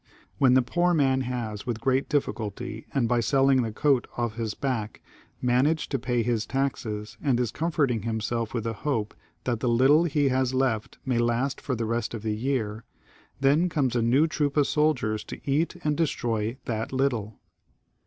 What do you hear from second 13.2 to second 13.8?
then